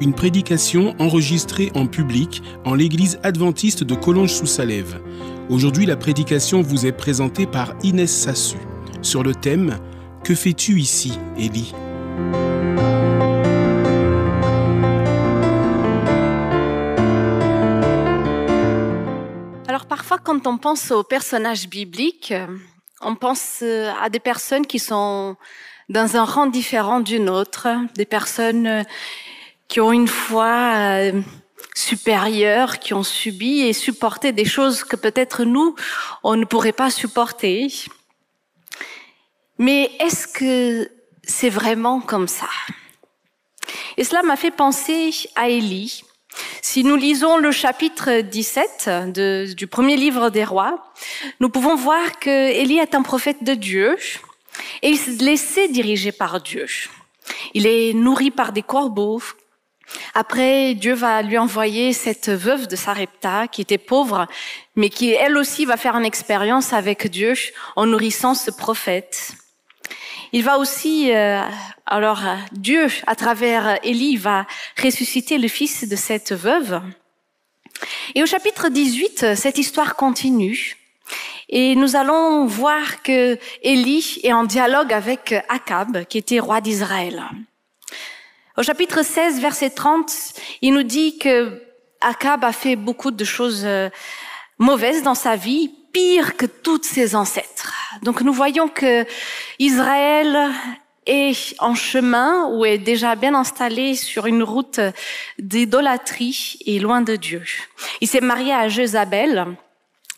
[0.00, 5.00] une prédication enregistrée en public en l'église adventiste de Collonges-sous-Salève.
[5.50, 8.56] Aujourd'hui, la prédication vous est présentée par Inès Sassu
[9.02, 9.78] sur le thème
[10.24, 11.74] Que fais-tu ici, Élie?
[19.68, 22.32] Alors parfois, quand on pense aux personnages bibliques,
[23.02, 25.36] on pense à des personnes qui sont
[25.90, 28.84] dans un rang différent d'une autre, des personnes
[29.70, 31.22] qui ont une foi euh,
[31.76, 35.76] supérieure, qui ont subi et supporté des choses que peut-être nous,
[36.24, 37.72] on ne pourrait pas supporter.
[39.58, 40.90] Mais est-ce que
[41.22, 42.48] c'est vraiment comme ça?
[43.96, 46.02] Et cela m'a fait penser à Élie.
[46.62, 50.92] Si nous lisons le chapitre 17 de, du premier livre des rois,
[51.38, 53.96] nous pouvons voir que Élie est un prophète de Dieu
[54.82, 56.66] et il se laissait diriger par Dieu.
[57.54, 59.22] Il est nourri par des corbeaux,
[60.14, 64.26] après, Dieu va lui envoyer cette veuve de Sarepta qui était pauvre,
[64.76, 67.34] mais qui elle aussi va faire une expérience avec Dieu
[67.76, 69.32] en nourrissant ce prophète.
[70.32, 71.42] Il va aussi, euh,
[71.86, 72.22] alors
[72.52, 74.46] Dieu, à travers Élie, va
[74.80, 76.80] ressusciter le fils de cette veuve.
[78.14, 80.76] Et au chapitre 18, cette histoire continue.
[81.48, 87.24] Et nous allons voir que Élie est en dialogue avec Akab, qui était roi d'Israël.
[88.56, 90.12] Au chapitre 16, verset 30,
[90.60, 91.62] il nous dit que
[92.00, 93.88] Akab a fait beaucoup de choses euh,
[94.58, 97.72] mauvaises dans sa vie, pire que toutes ses ancêtres.
[98.02, 99.06] Donc nous voyons que
[99.60, 100.50] Israël
[101.06, 104.80] est en chemin ou est déjà bien installé sur une route
[105.38, 107.44] d'idolâtrie et loin de Dieu.
[108.00, 109.46] Il s'est marié à Jézabel,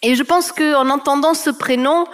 [0.03, 2.07] et je pense qu'en entendant ce prénom,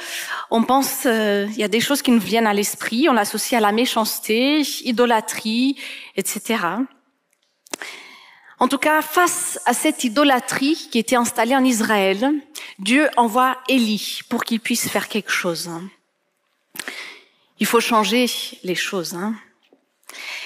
[0.51, 3.59] on pense, euh, il y a des choses qui nous viennent à l'esprit, on l'associe
[3.59, 5.77] à la méchanceté, idolâtrie,
[6.15, 6.59] etc.
[8.59, 12.31] En tout cas, face à cette idolâtrie qui était installée en Israël,
[12.79, 15.71] Dieu envoie Élie pour qu'il puisse faire quelque chose.
[17.61, 18.27] Il faut changer
[18.65, 19.15] les choses.
[19.15, 19.35] Hein.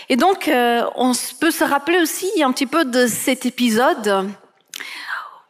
[0.08, 4.30] Et donc, euh, on peut se rappeler aussi un petit peu de cet épisode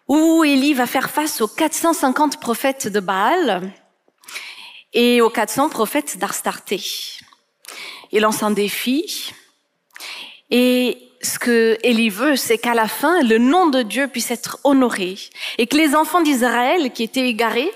[0.08, 3.72] où Élie va faire face aux 450 prophètes de Baal
[4.92, 6.82] et aux 400 prophètes d'Arstarté.
[8.10, 9.32] Il lance un défi
[10.50, 14.58] et ce que Élie veut, c'est qu'à la fin, le nom de Dieu puisse être
[14.64, 15.16] honoré
[15.58, 17.70] et que les enfants d'Israël qui étaient égarés,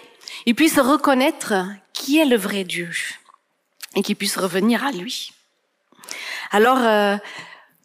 [0.47, 1.55] ils puissent reconnaître
[1.93, 2.91] qui est le vrai Dieu
[3.95, 5.33] et qu'ils puissent revenir à lui.
[6.51, 7.17] Alors, euh,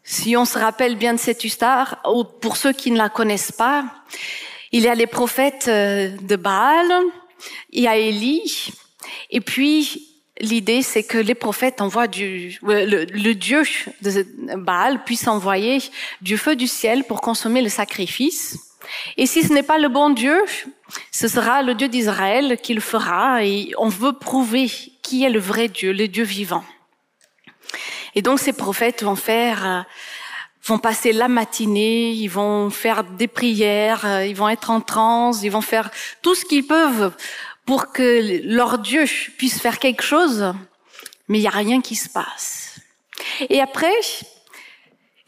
[0.04, 3.52] si on se rappelle bien de cette histoire, ou pour ceux qui ne la connaissent
[3.52, 3.84] pas,
[4.72, 6.86] il y a les prophètes euh, de Baal,
[7.70, 8.72] il y a Élie,
[9.30, 10.08] et puis
[10.40, 13.62] l'idée c'est que les prophètes envoient du, le, le, Dieu
[14.00, 15.82] de Baal puisse envoyer
[16.20, 18.58] du feu du ciel pour consommer le sacrifice.
[19.16, 20.42] Et si ce n'est pas le bon Dieu,
[21.12, 24.68] ce sera le Dieu d'Israël qui le fera, et on veut prouver
[25.02, 26.64] qui est le vrai Dieu, le Dieu vivant.
[28.14, 29.80] Et donc ces prophètes vont faire, euh,
[30.64, 35.42] vont passer la matinée, ils vont faire des prières, euh, ils vont être en transe,
[35.42, 35.90] ils vont faire
[36.20, 37.12] tout ce qu'ils peuvent
[37.64, 39.04] pour que leur Dieu
[39.38, 40.52] puisse faire quelque chose,
[41.28, 42.80] mais il n'y a rien qui se passe.
[43.48, 43.94] Et après,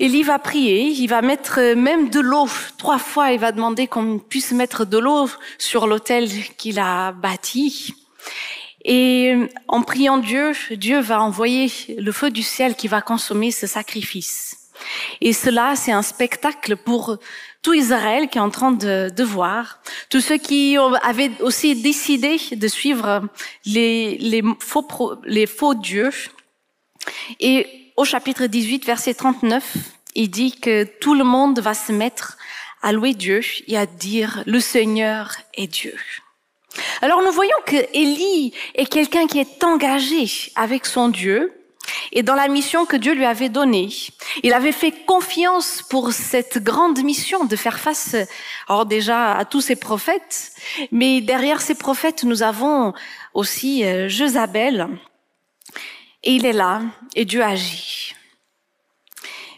[0.00, 2.48] Élie va prier, il va mettre même de l'eau.
[2.78, 5.28] Trois fois, il va demander qu'on puisse mettre de l'eau
[5.58, 7.94] sur l'autel qu'il a bâti.
[8.84, 9.34] Et
[9.68, 14.58] en priant Dieu, Dieu va envoyer le feu du ciel qui va consommer ce sacrifice.
[15.20, 17.16] Et cela, c'est un spectacle pour
[17.62, 19.80] tout Israël qui est en train de, de voir.
[20.10, 23.22] Tous ceux qui avaient aussi décidé de suivre
[23.64, 24.86] les, les, faux,
[25.24, 26.10] les faux dieux.
[27.40, 29.76] Et au chapitre 18, verset 39,
[30.14, 32.36] il dit que tout le monde va se mettre
[32.82, 35.96] à louer Dieu et à dire le Seigneur est Dieu.
[37.02, 41.52] Alors nous voyons que Élie est quelqu'un qui est engagé avec son Dieu
[42.12, 43.90] et dans la mission que Dieu lui avait donnée.
[44.42, 48.16] Il avait fait confiance pour cette grande mission de faire face,
[48.68, 50.52] alors déjà à tous ces prophètes,
[50.92, 52.94] mais derrière ces prophètes, nous avons
[53.34, 54.88] aussi euh, Jézabel.
[56.22, 56.82] Et il est là
[57.14, 58.14] et Dieu agit.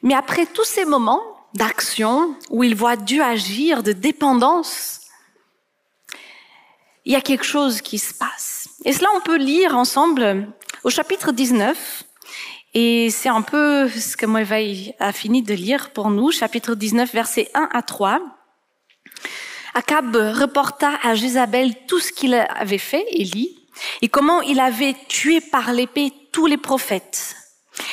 [0.02, 1.22] Mais après tous ces moments,
[1.54, 5.00] d'action où il voit Dieu agir, de dépendance,
[7.06, 8.68] il y a quelque chose qui se passe.
[8.84, 10.48] Et cela, on peut lire ensemble
[10.82, 12.02] au chapitre 19.
[12.74, 17.10] Et c'est un peu ce que Moïse a fini de lire pour nous, chapitre 19,
[17.14, 18.20] versets 1 à 3.
[19.74, 23.56] Akab reporta à Jézabel tout ce qu'il avait fait, Élie,
[24.02, 27.36] et comment il avait tué par l'épée tous les prophètes.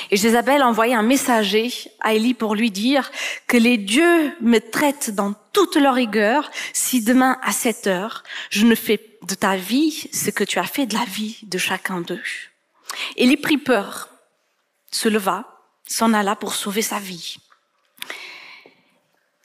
[0.10, 1.72] Et Jézabel envoyé un messager
[2.02, 3.12] à Élie pour lui dire
[3.48, 8.66] que les dieux me traitent dans toute leur rigueur si demain à cette heure, je
[8.66, 12.02] ne fais de ta vie ce que tu as fait de la vie de chacun
[12.02, 12.22] d'eux.
[13.16, 14.10] Élie prit peur,
[14.92, 15.46] se leva,
[15.88, 17.38] s'en alla pour sauver sa vie.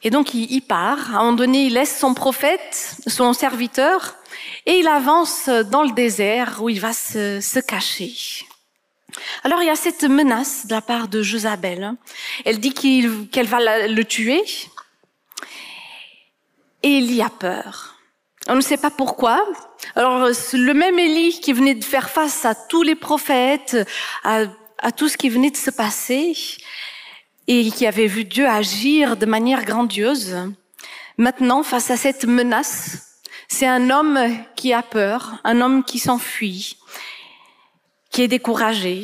[0.02, 1.14] Et donc il, part.
[1.14, 4.14] À un moment donné, il laisse son prophète, son serviteur,
[4.64, 8.14] et il avance dans le désert où il va se, se cacher.
[9.42, 11.94] Alors il y a cette menace de la part de Josabel.
[12.44, 14.42] Elle dit qu'elle va le tuer.
[16.82, 17.96] Y a peur.
[18.46, 19.44] On ne sait pas pourquoi.
[19.94, 23.76] Alors le même Élie qui venait de faire face à tous les prophètes,
[24.24, 24.44] à,
[24.78, 26.36] à tout ce qui venait de se passer,
[27.46, 30.36] et qui avait vu Dieu agir de manière grandiose,
[31.16, 33.08] maintenant face à cette menace,
[33.48, 34.18] c'est un homme
[34.54, 36.76] qui a peur, un homme qui s'enfuit,
[38.10, 39.02] qui est découragé.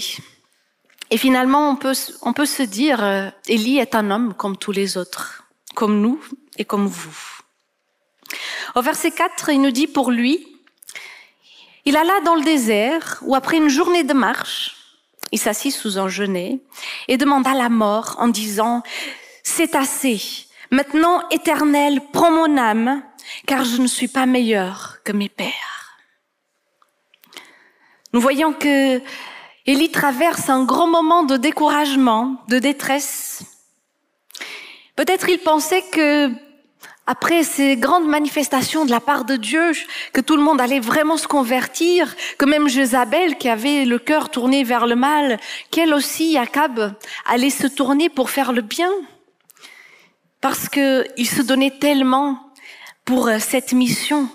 [1.11, 4.73] Et finalement, on peut, on peut se dire, euh, Élie est un homme comme tous
[4.73, 5.45] les autres,
[5.75, 6.21] comme nous
[6.59, 7.44] et comme vous.
[8.75, 10.47] Au verset 4, il nous dit pour lui,
[11.85, 14.77] il alla dans le désert où après une journée de marche,
[15.33, 16.61] il s'assit sous un genêt
[17.09, 18.83] et demanda la mort en disant,
[19.43, 20.47] c'est assez.
[20.71, 23.03] Maintenant, éternel, prends mon âme,
[23.47, 25.99] car je ne suis pas meilleur que mes pères.
[28.13, 29.03] Nous voyons que
[29.67, 33.43] Élie traverse un grand moment de découragement, de détresse.
[34.95, 36.31] Peut-être il pensait que
[37.07, 39.73] après ces grandes manifestations de la part de Dieu,
[40.13, 44.31] que tout le monde allait vraiment se convertir, que même Jézabel, qui avait le cœur
[44.31, 45.39] tourné vers le mal,
[45.71, 46.95] qu'elle aussi, Akab,
[47.27, 48.91] allait se tourner pour faire le bien.
[50.41, 52.39] Parce qu'il se donnait tellement
[53.05, 54.29] pour cette mission.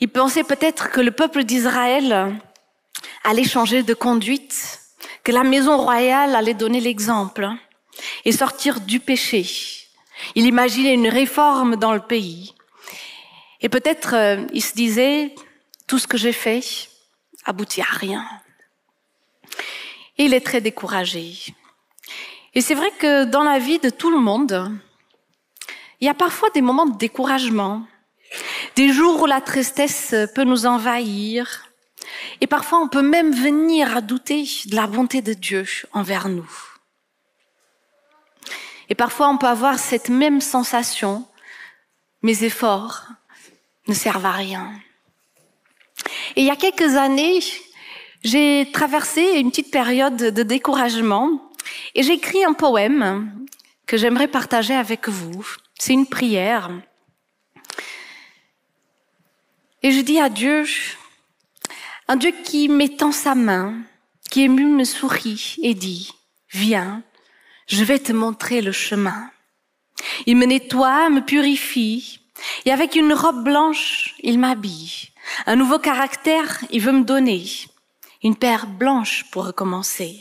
[0.00, 2.34] Il pensait peut-être que le peuple d'Israël
[3.22, 4.80] allait changer de conduite,
[5.22, 7.48] que la maison royale allait donner l'exemple
[8.24, 9.79] et sortir du péché.
[10.34, 12.54] Il imaginait une réforme dans le pays.
[13.60, 15.34] Et peut-être euh, il se disait,
[15.86, 16.62] tout ce que j'ai fait
[17.44, 18.24] aboutit à rien.
[20.18, 21.34] Et il est très découragé.
[22.54, 24.72] Et c'est vrai que dans la vie de tout le monde,
[26.00, 27.86] il y a parfois des moments de découragement,
[28.76, 31.70] des jours où la tristesse peut nous envahir,
[32.40, 36.48] et parfois, on peut même venir à douter de la bonté de Dieu envers nous.
[38.90, 41.24] Et parfois, on peut avoir cette même sensation,
[42.22, 43.06] mes efforts
[43.86, 44.72] ne servent à rien.
[46.34, 47.40] Et il y a quelques années,
[48.24, 51.50] j'ai traversé une petite période de découragement
[51.94, 53.46] et j'ai écrit un poème
[53.86, 55.46] que j'aimerais partager avec vous.
[55.78, 56.70] C'est une prière.
[59.82, 60.66] Et je dis à Dieu,
[62.08, 63.82] un Dieu qui m'étend sa main,
[64.30, 66.12] qui ému me sourit et dit,
[66.50, 67.02] viens,
[67.70, 69.30] je vais te montrer le chemin.
[70.26, 72.20] Il me nettoie, me purifie,
[72.64, 75.10] et avec une robe blanche, il m'habille.
[75.46, 77.44] Un nouveau caractère, il veut me donner.
[78.24, 80.20] Une paire blanche pour recommencer.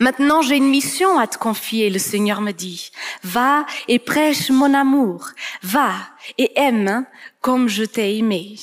[0.00, 2.90] Maintenant, j'ai une mission à te confier, le Seigneur me dit.
[3.22, 5.28] Va et prêche mon amour.
[5.62, 5.92] Va
[6.38, 7.06] et aime
[7.40, 8.54] comme je t'ai aimé.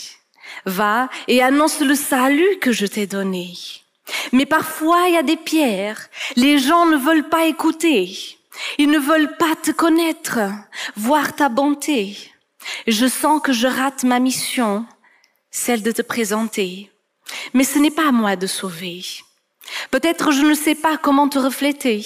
[0.65, 3.53] Va et annonce le salut que je t'ai donné.
[4.31, 6.09] Mais parfois, il y a des pierres.
[6.35, 8.37] Les gens ne veulent pas écouter.
[8.77, 10.39] Ils ne veulent pas te connaître,
[10.95, 12.17] voir ta bonté.
[12.87, 14.85] Je sens que je rate ma mission,
[15.49, 16.91] celle de te présenter.
[17.53, 19.03] Mais ce n'est pas à moi de sauver.
[19.89, 22.05] Peut-être je ne sais pas comment te refléter.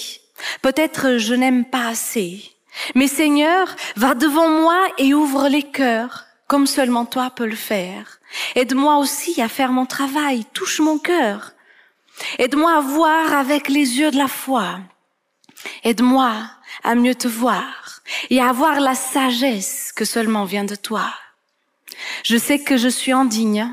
[0.62, 2.52] Peut-être je n'aime pas assez.
[2.94, 8.20] Mais Seigneur, va devant moi et ouvre les cœurs comme seulement toi peux le faire.
[8.54, 11.52] Aide-moi aussi à faire mon travail, touche mon cœur.
[12.38, 14.80] Aide-moi à voir avec les yeux de la foi.
[15.84, 16.32] Aide-moi
[16.82, 21.12] à mieux te voir et à avoir la sagesse que seulement vient de toi.
[22.24, 23.68] Je sais que je suis indigne,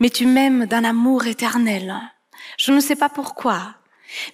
[0.00, 1.98] mais tu m'aimes d'un amour éternel.
[2.58, 3.74] Je ne sais pas pourquoi,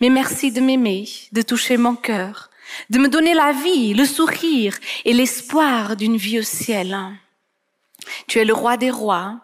[0.00, 2.50] mais merci de m'aimer, de toucher mon cœur,
[2.90, 6.98] de me donner la vie, le sourire et l'espoir d'une vie au ciel.
[8.26, 9.40] Tu es le roi des rois.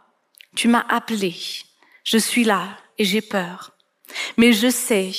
[0.56, 1.34] Tu m'as appelé.
[2.04, 3.72] Je suis là et j'ai peur.
[4.36, 5.12] Mais je sais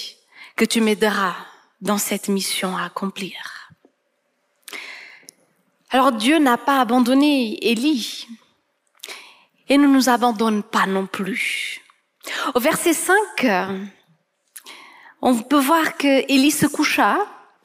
[0.55, 1.35] que tu m'aideras
[1.81, 3.69] dans cette mission à accomplir.
[5.89, 8.27] Alors Dieu n'a pas abandonné Élie
[9.67, 11.81] et ne nous abandonne pas non plus.
[12.55, 13.47] Au verset 5,
[15.21, 17.17] on peut voir que Élie se coucha,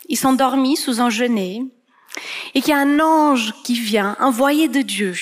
[0.09, 1.63] il s'endormit sous un genêt,
[2.55, 5.15] et qu'il y a un ange qui vient, envoyé de Dieu,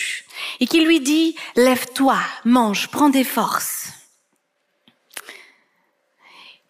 [0.60, 3.88] et qui lui dit, lève-toi, mange, prends des forces.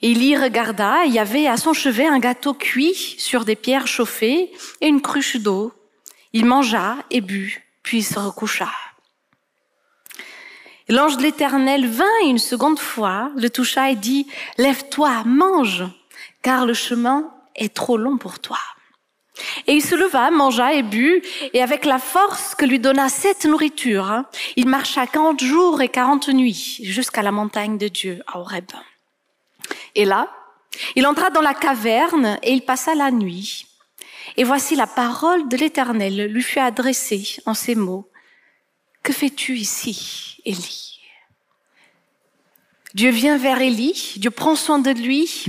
[0.04, 4.52] Élie regarda, il y avait à son chevet un gâteau cuit sur des pierres chauffées
[4.82, 5.72] et une cruche d'eau.
[6.34, 8.68] Il mangea et but, puis se recoucha.
[10.90, 14.26] L'ange de l'Éternel vint une seconde fois, le toucha et dit,
[14.58, 15.84] Lève-toi, mange,
[16.42, 18.58] car le chemin est trop long pour toi.
[19.66, 23.46] Et il se leva, mangea et but, et avec la force que lui donna cette
[23.46, 28.38] nourriture, hein, il marcha quarante jours et quarante nuits jusqu'à la montagne de Dieu, à
[28.38, 28.66] Horeb.
[29.94, 30.28] Et là,
[30.96, 33.66] il entra dans la caverne et il passa la nuit.
[34.36, 38.08] Et voici la parole de l'Éternel lui fut adressée en ces mots.
[39.02, 41.00] Que fais-tu ici, Élie?
[42.94, 45.46] Dieu vient vers Élie, Dieu prend soin de lui,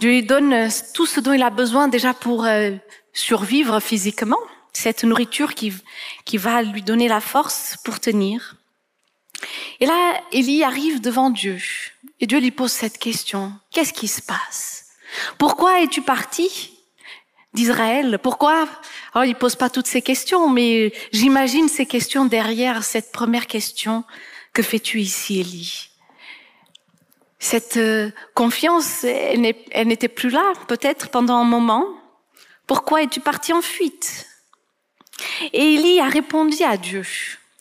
[0.00, 2.70] Dieu lui donne tout ce dont il a besoin déjà pour euh,
[3.12, 4.38] survivre physiquement,
[4.72, 5.72] cette nourriture qui,
[6.24, 8.56] qui va lui donner la force pour tenir.
[9.80, 11.58] Et là, Élie arrive devant Dieu
[12.20, 13.52] et Dieu lui pose cette question.
[13.70, 14.86] Qu'est-ce qui se passe?
[15.38, 16.72] Pourquoi es-tu parti
[17.54, 18.18] d'Israël?
[18.22, 18.68] Pourquoi?
[19.14, 24.04] Alors, il pose pas toutes ces questions, mais j'imagine ces questions derrière cette première question.
[24.52, 25.90] Que fais-tu ici, Élie?
[27.38, 31.86] Cette euh, confiance, elle n'était plus là, peut-être pendant un moment.
[32.66, 34.26] Pourquoi es-tu parti en fuite?
[35.52, 37.04] Et Élie a répondu à Dieu.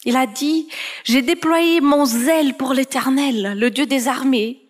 [0.08, 0.70] Il a dit,
[1.04, 4.62] j'ai déployé mon zèle pour l'Éternel, le Dieu des armées,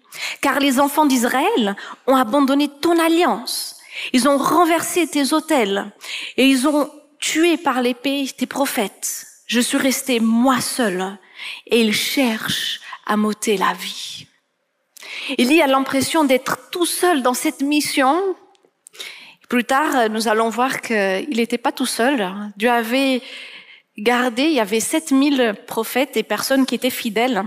[0.41, 1.75] car les enfants d'Israël
[2.07, 3.75] ont abandonné ton alliance.
[4.13, 5.91] Ils ont renversé tes autels
[6.37, 6.89] et ils ont
[7.19, 9.27] tué par l'épée tes prophètes.
[9.45, 11.19] Je suis resté moi seul
[11.67, 14.25] et ils cherchent à m'ôter la vie.
[15.37, 18.35] Il a l'impression d'être tout seul dans cette mission.
[19.49, 22.27] Plus tard, nous allons voir qu'il n'était pas tout seul.
[22.57, 23.21] Dieu avait
[23.97, 27.43] gardé, il y avait 7000 prophètes et personnes qui étaient fidèles.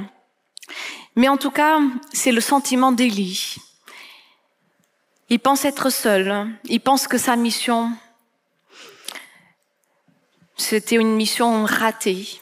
[1.16, 1.80] Mais en tout cas,
[2.12, 3.56] c'est le sentiment d'Élie.
[5.28, 6.48] Il pense être seul.
[6.64, 7.92] Il pense que sa mission,
[10.56, 12.40] c'était une mission ratée.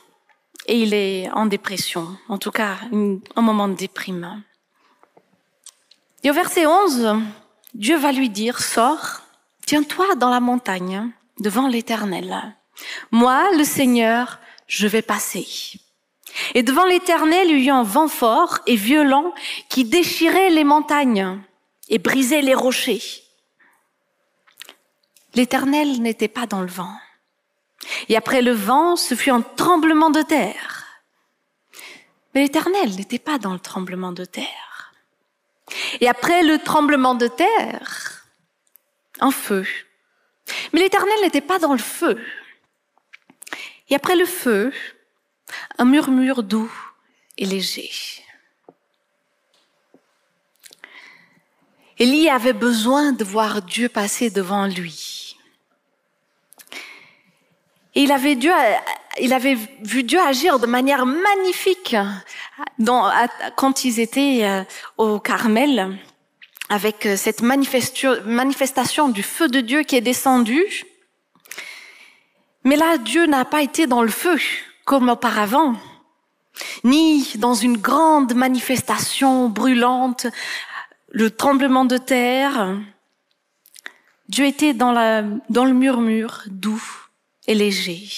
[0.67, 2.17] Et il est en dépression.
[2.29, 4.43] En tout cas, un moment de déprime.
[6.23, 7.17] Et au verset 11,
[7.75, 9.23] Dieu va lui dire, sors,
[9.65, 11.11] tiens-toi dans la montagne
[11.41, 12.58] devant l'Éternel.
[13.11, 15.47] Moi, le Seigneur, je vais passer.
[16.55, 19.35] Et devant l'Éternel, il y eut un vent fort et violent
[19.69, 21.41] qui déchirait les montagnes
[21.89, 23.03] et brisait les rochers.
[25.35, 26.95] L'Éternel n'était pas dans le vent.
[28.09, 30.85] Et après le vent, ce fut un tremblement de terre.
[32.35, 34.93] Mais l'Éternel n'était pas dans le tremblement de terre.
[36.01, 38.27] Et après le tremblement de terre,
[39.21, 39.67] un feu.
[40.73, 42.23] Mais l'Éternel n'était pas dans le feu.
[43.91, 44.73] Et après le feu,
[45.79, 46.73] un murmure doux
[47.37, 47.91] et léger.
[51.99, 55.37] Élie avait besoin de voir Dieu passer devant lui.
[57.95, 58.35] Et il avait,
[59.83, 61.97] vu Dieu agir de manière magnifique
[63.57, 64.63] quand ils étaient euh,
[64.97, 65.99] au Carmel,
[66.69, 70.63] avec euh, cette manifestation du feu de Dieu qui est descendu.
[72.65, 74.39] Mais là, Dieu n'a pas été dans le feu
[74.85, 75.75] comme auparavant,
[76.83, 80.27] ni dans une grande manifestation brûlante,
[81.11, 82.77] le tremblement de terre.
[84.29, 86.83] Dieu était dans, la, dans le murmure doux
[87.47, 88.09] et léger.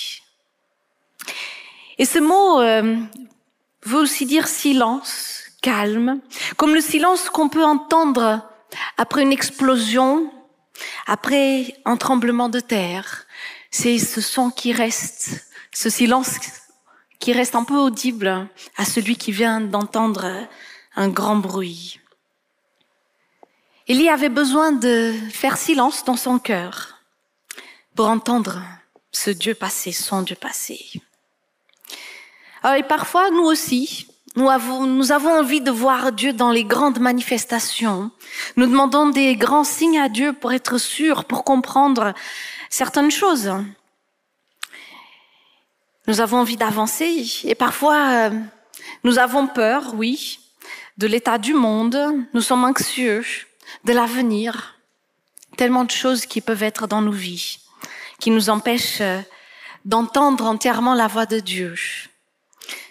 [1.99, 2.97] Et ce mot euh,
[3.85, 6.20] veut aussi dire silence, calme,
[6.56, 8.42] comme le silence qu'on peut entendre
[8.97, 10.32] après une explosion,
[11.06, 13.26] après un tremblement de terre,
[13.70, 16.36] c'est ce son qui reste, ce silence
[17.18, 20.48] qui reste un peu audible à celui qui vient d'entendre
[20.96, 22.00] un grand bruit.
[23.86, 27.00] Y avait besoin de faire silence dans son cœur
[27.94, 28.62] pour entendre
[29.12, 30.80] ce Dieu passé, son Dieu passé.
[32.62, 34.06] Alors, et parfois, nous aussi,
[34.37, 38.10] nous avons, envie de voir Dieu dans les grandes manifestations.
[38.56, 42.14] Nous demandons des grands signes à Dieu pour être sûrs, pour comprendre
[42.68, 43.52] certaines choses.
[46.06, 48.30] Nous avons envie d'avancer et parfois euh,
[49.04, 50.38] nous avons peur, oui,
[50.96, 51.99] de l'état du monde,
[52.32, 53.25] nous sommes anxieux
[53.84, 54.78] de l'avenir,
[55.56, 57.58] tellement de choses qui peuvent être dans nos vies,
[58.18, 59.20] qui nous empêchent euh,
[59.84, 61.75] d'entendre entièrement la voix de Dieu.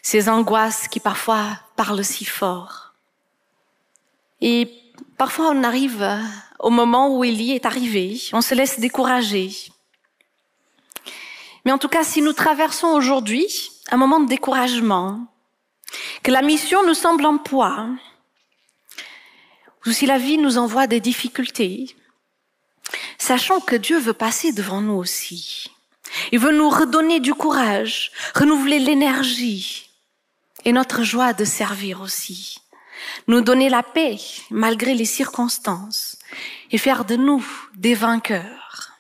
[0.02, 2.94] Ces angoisses qui parfois parlent si fort.
[4.42, 4.72] Et
[5.18, 6.08] parfois on arrive
[6.60, 9.52] au moment où Élie est arrivé, on se laisse décourager.
[11.66, 15.26] Mais en tout cas, si nous traversons aujourd'hui un moment de découragement,
[16.24, 17.88] que la mission nous semble en poids,
[19.86, 21.96] ou si la vie nous envoie des difficultés,
[23.18, 25.72] sachant que Dieu veut passer devant nous aussi.
[26.32, 29.89] Il veut nous redonner du courage, renouveler l'énergie
[30.66, 32.62] et notre joie de servir aussi.
[33.28, 34.18] Nous donner la paix
[34.50, 36.18] malgré les circonstances
[36.72, 38.92] et faire de nous des vainqueurs.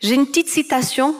[0.00, 1.14] J'ai une petite citation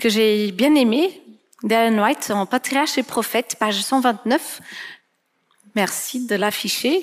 [0.00, 1.22] que j'ai bien aimée
[1.62, 4.60] d'Ellen White en Patriarche et Prophète, page 129.
[5.74, 7.00] Merci de l'afficher.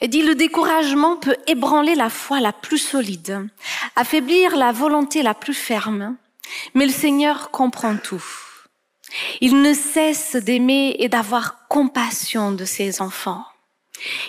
[0.00, 3.48] Elle dit, le découragement peut ébranler la foi la plus solide,
[3.96, 6.16] affaiblir la volonté la plus ferme,
[6.74, 8.24] mais le Seigneur comprend tout.
[9.40, 13.44] Il ne cesse d'aimer et d'avoir compassion de ses enfants.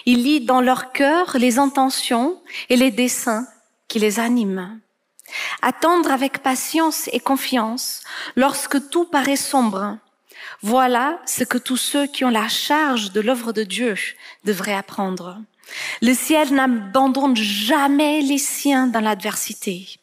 [0.05, 3.47] Il lit dans leur cœur les intentions et les desseins
[3.87, 4.79] qui les animent.
[5.61, 8.03] Attendre avec patience et confiance
[8.35, 9.97] lorsque tout paraît sombre.
[10.61, 13.95] Voilà ce que tous ceux qui ont la charge de l'œuvre de Dieu
[14.43, 15.39] devraient apprendre.
[16.01, 19.99] Le ciel n'abandonne jamais les siens dans l'adversité.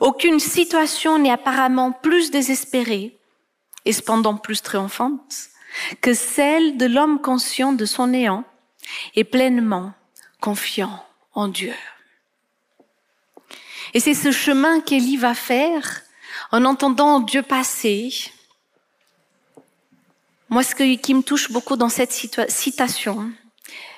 [0.00, 3.18] Aucune situation n'est apparemment plus désespérée
[3.84, 5.48] et cependant plus triomphante
[6.00, 8.44] que celle de l'homme conscient de son néant
[9.14, 9.92] et pleinement
[10.40, 11.74] confiant en Dieu.
[13.94, 16.02] Et c'est ce chemin qu'Élie va faire
[16.50, 18.12] en entendant Dieu passer.
[20.48, 23.32] Moi, ce qui me touche beaucoup dans cette citation,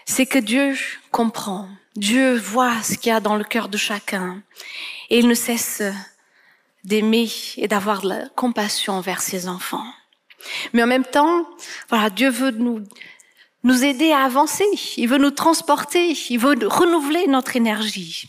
[0.04, 0.76] c'est que Dieu
[1.10, 1.68] comprend.
[1.96, 4.42] Dieu voit ce qu'il y a dans le cœur de chacun.
[5.10, 5.82] Et il ne cesse
[6.84, 9.86] d'aimer et d'avoir de la compassion envers ses enfants.
[10.72, 11.46] Mais en même temps,
[11.88, 12.84] voilà, Dieu veut nous,
[13.62, 14.66] nous aider à avancer.
[14.96, 16.14] Il veut nous transporter.
[16.30, 18.28] Il veut renouveler notre énergie.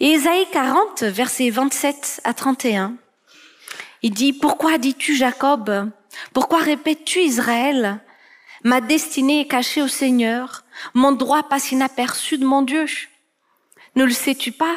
[0.00, 2.96] Et Ésaïe 40, versets 27 à 31,
[4.02, 5.90] il dit, pourquoi dis-tu Jacob?
[6.34, 8.00] Pourquoi répètes-tu Israël?
[8.64, 10.64] Ma destinée est cachée au Seigneur.
[10.94, 12.86] Mon droit passe inaperçu de mon Dieu.
[13.94, 14.76] Ne le sais-tu pas?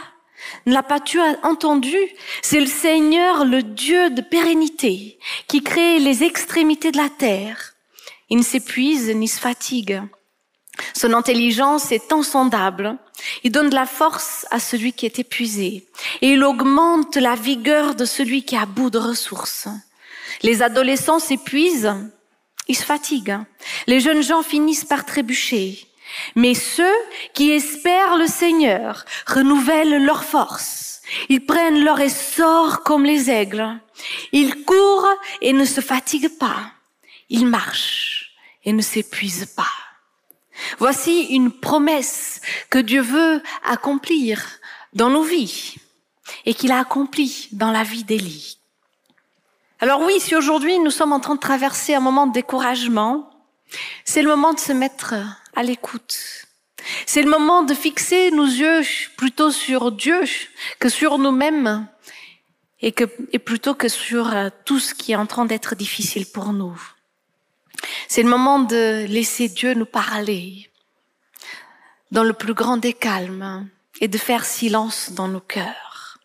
[0.66, 1.98] Ne l'as pas tu entendu?
[2.42, 7.74] C'est le Seigneur, le Dieu de pérennité, qui crée les extrémités de la terre.
[8.30, 10.02] Il ne s'épuise ni se fatigue.
[10.94, 12.98] Son intelligence est insondable.
[13.44, 15.88] Il donne de la force à celui qui est épuisé.
[16.22, 19.68] Et il augmente la vigueur de celui qui a bout de ressources.
[20.42, 21.94] Les adolescents s'épuisent,
[22.68, 23.40] ils se fatiguent.
[23.88, 25.88] Les jeunes gens finissent par trébucher.
[26.36, 26.96] Mais ceux
[27.34, 31.02] qui espèrent le Seigneur renouvellent leur force.
[31.30, 33.80] Ils prennent leur essor comme les aigles.
[34.32, 36.72] Ils courent et ne se fatiguent pas.
[37.30, 39.64] Ils marchent et ne s'épuisent pas.
[40.80, 44.44] Voici une promesse que Dieu veut accomplir
[44.94, 45.76] dans nos vies
[46.46, 48.58] et qu'il a accompli dans la vie d'Élie.
[49.80, 53.30] Alors oui, si aujourd'hui nous sommes en train de traverser un moment de découragement,
[54.06, 55.16] c'est le moment de se mettre
[55.56, 56.46] à l'écoute.
[57.06, 58.82] C'est le moment de fixer nos yeux
[59.18, 60.22] plutôt sur Dieu
[60.80, 61.88] que sur nous-mêmes
[62.82, 62.94] et,
[63.32, 66.80] et plutôt que sur euh, tout ce qui est en train d'être difficile pour nous.
[68.08, 70.70] C'est le moment de laisser Dieu nous parler
[72.12, 76.20] dans le plus grand des calmes et de faire silence dans nos cœurs.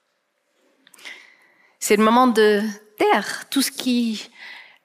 [1.79, 2.62] C'est le moment de
[2.99, 4.29] taire tout ce qui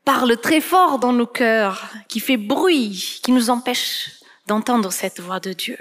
[0.05, 4.14] parle très fort dans nos cœurs, qui fait bruit, qui nous empêche
[4.47, 5.77] d'entendre cette voix de Dieu.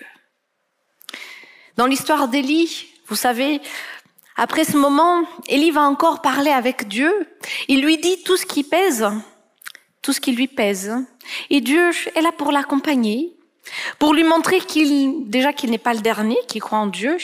[1.77, 3.61] Dans l'histoire d'Élie, vous savez,
[4.37, 7.13] après ce moment, Élie va encore parler avec Dieu.
[7.69, 9.07] Il lui dit tout ce qui pèse,
[10.03, 10.93] tout ce qui lui pèse.
[11.51, 13.37] Et Dieu est là pour l'accompagner,
[13.99, 17.17] pour lui montrer qu'il, déjà qu'il n'est pas le dernier qui croit en Dieu,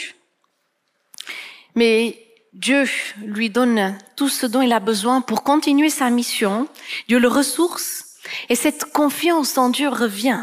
[1.74, 2.84] mais Dieu
[3.24, 6.68] lui donne tout ce dont il a besoin pour continuer sa mission.
[7.08, 8.16] Dieu le ressource
[8.48, 10.42] et cette confiance en Dieu revient.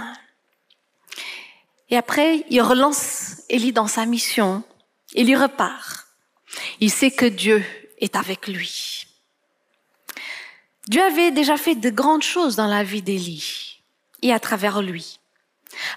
[1.90, 4.64] Et après, il relance Élie dans sa mission.
[5.14, 6.08] Il y repart.
[6.80, 7.64] Il sait que Dieu
[8.00, 9.06] est avec lui.
[10.88, 13.82] Dieu avait déjà fait de grandes choses dans la vie d'Élie
[14.22, 15.20] et à travers lui.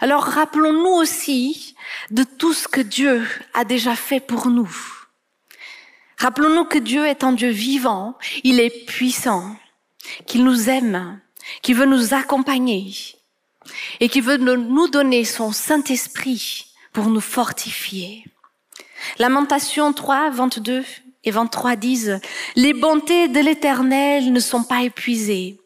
[0.01, 1.77] Alors rappelons-nous aussi
[2.11, 4.71] de tout ce que Dieu a déjà fait pour nous.
[6.19, 9.57] Rappelons-nous que Dieu est un Dieu vivant, il est puissant,
[10.27, 11.21] qu'il nous aime,
[11.63, 12.93] qu'il veut nous accompagner
[14.01, 18.25] et qu'il veut nous donner son Saint-Esprit pour nous fortifier.
[19.19, 20.85] Lamentation 3, 22
[21.25, 22.21] et 23 disent,
[22.57, 25.61] les bontés de l'Éternel ne sont pas épuisées,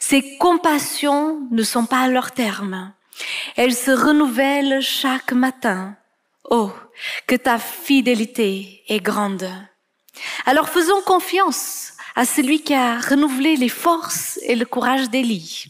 [0.00, 2.92] ses compassions ne sont pas à leur terme,
[3.56, 5.96] elles se renouvellent chaque matin.
[6.50, 6.70] Oh,
[7.26, 9.50] que ta fidélité est grande.
[10.44, 15.66] Alors faisons confiance à celui qui a renouvelé les forces et le courage d'Élie,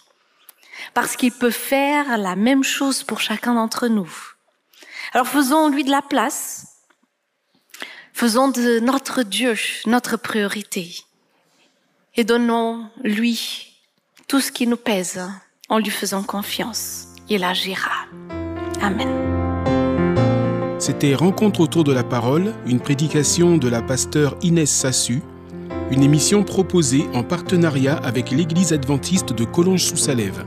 [0.92, 4.10] parce qu'il peut faire la même chose pour chacun d'entre nous.
[5.12, 6.66] Alors faisons-lui de la place,
[8.12, 9.54] faisons de notre Dieu
[9.86, 10.96] notre priorité
[12.16, 13.72] et donnons-lui
[14.28, 15.20] tout ce qui nous pèse
[15.68, 17.06] en lui faisant confiance.
[17.28, 18.06] Il agira.
[18.82, 19.08] Amen.
[20.78, 25.22] C'était Rencontre autour de la parole, une prédication de la pasteur Inès Sassu
[25.90, 30.44] une émission proposée en partenariat avec l'Église adventiste de Collonges-sous-Salève.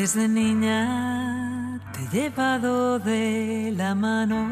[0.00, 4.48] Desde niña te he llevado de la mano,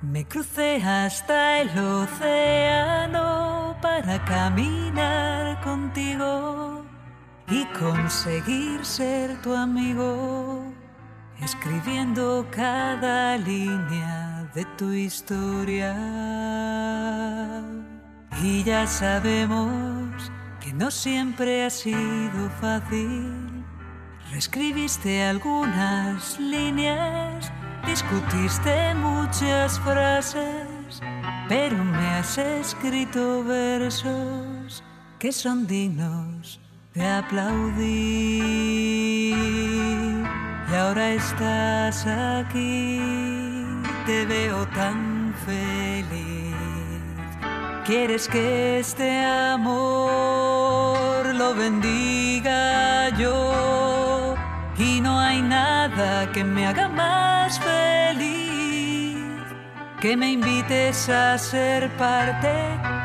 [0.00, 6.82] me crucé hasta el océano para caminar contigo
[7.46, 10.64] y conseguir ser tu amigo,
[11.42, 15.94] escribiendo cada línea de tu historia.
[18.42, 23.41] Y ya sabemos que no siempre ha sido fácil.
[24.32, 27.52] Reescribiste algunas líneas,
[27.86, 30.72] discutiste muchas frases
[31.48, 34.82] pero me has escrito versos
[35.18, 36.60] que son dignos
[36.94, 37.82] de aplaudir.
[40.70, 43.00] Y ahora estás aquí,
[44.06, 46.54] te veo tan feliz.
[47.84, 53.71] Quieres que este amor lo bendiga yo
[55.32, 59.16] hay nada que me haga más feliz
[59.98, 62.52] que me invites a ser parte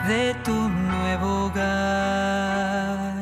[0.07, 3.13] de tu nuevo hogar.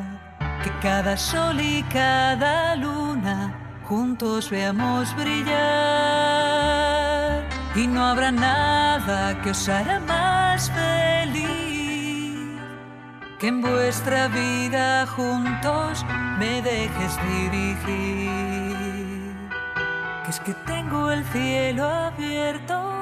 [0.64, 5.54] Que cada sol y cada luna juntos veamos brillar
[7.76, 11.66] y no habrá nada que os hará más feliz
[13.40, 16.06] que en vuestra vida juntos
[16.40, 18.95] me dejes dirigir.
[20.26, 22.96] Que es que tengo el cielo abierto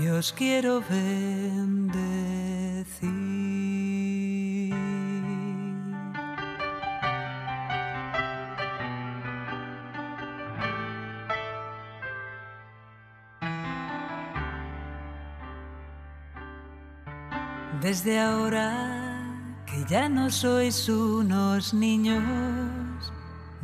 [0.00, 2.02] y os quiero bendecir.
[17.80, 18.72] Desde ahora
[19.66, 22.81] que ya no sois unos niños,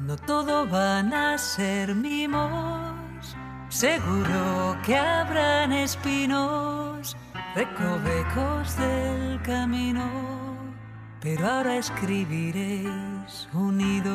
[0.08, 3.36] no todo van a ser mimos
[3.68, 7.14] Seguro que habrán espinos,
[7.54, 10.08] recovecos del camino,
[11.20, 14.08] pero ahora escribiréis unidos.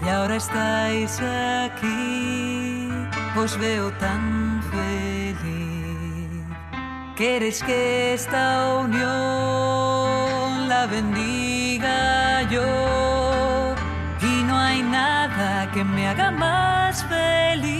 [0.00, 2.88] Y ahora estáis aquí,
[3.36, 6.46] os veo tan feliz.
[7.16, 12.97] ¿Queréis que esta unión la bendiga yo?
[15.72, 17.78] Que me haga mal feliz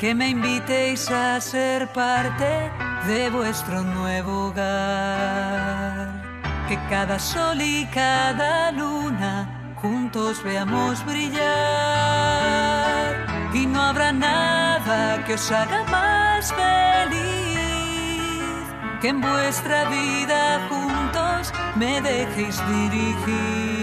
[0.00, 2.70] que me invitéis a ser parte
[3.06, 6.22] de vuestro nuevo hogar.
[6.68, 11.40] Que cada sol y cada luna juntos veamos brillar
[13.52, 17.20] y no habrá nada que os haga más feliz
[19.02, 23.79] que en vuestra vida juntos me dejéis dirigir.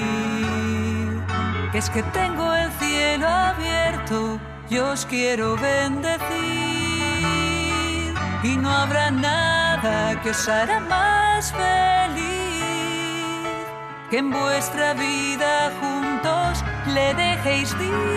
[1.78, 6.26] Es que tengo el cielo abierto, yo os quiero bendecir.
[8.42, 12.18] Y no habrá nada que os hará más feliz
[14.10, 16.64] que en vuestra vida juntos
[16.96, 18.08] le dejéis dirigir.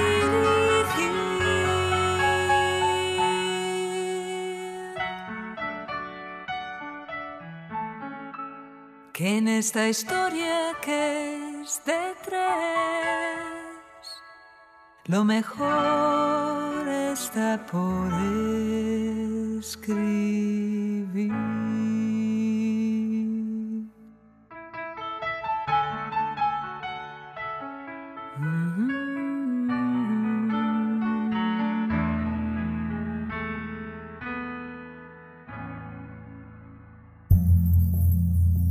[9.12, 13.19] Que en esta historia que es de tres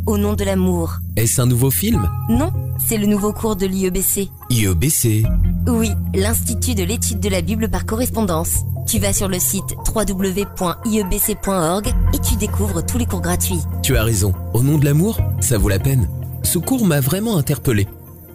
[0.06, 1.00] Au nom de l'amour.
[1.18, 2.10] Est-ce un nouveau film?
[2.30, 4.30] Non, c'est le nouveau cours de l'IEBC.
[4.50, 5.26] IEBC,
[5.70, 8.62] oui, l'Institut de l'étude de la Bible par correspondance.
[8.88, 13.62] Tu vas sur le site www.iebc.org et tu découvres tous les cours gratuits.
[13.84, 16.10] Tu as raison, au nom de l'amour, ça vaut la peine.
[16.42, 17.88] Ce cours m'a vraiment interpellé.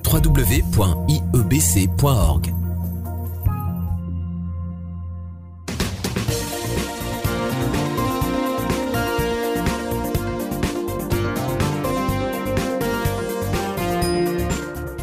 [0.06, 0.74] www.iebc.org